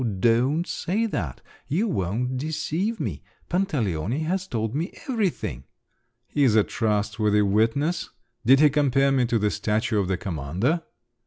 [0.19, 1.41] don't say that!
[1.67, 3.21] You won't deceive me!
[3.49, 5.63] Pantaleone has told me everything!"
[6.27, 8.09] "He's a trustworthy witness!
[8.43, 10.81] Did he compare me to the statue of the commander?"